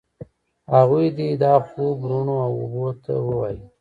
[0.75, 3.61] هغوی دي دا خوب روڼو اوبو ته ووایي